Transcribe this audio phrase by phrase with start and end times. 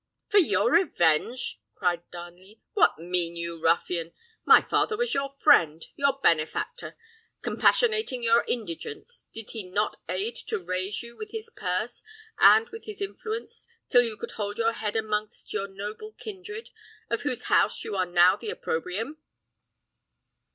[0.29, 4.13] "For your revenge!" cried Darnley: "what mean you, ruffian?
[4.43, 6.97] My father was your friend, your benefactor.
[7.43, 12.01] Compassionating your indigence, did he not aid to raise you with his purse
[12.39, 16.71] and with his influence, till you could hold your head amongst your noble kindred,
[17.11, 19.19] of whose house you are now the opprobrium?"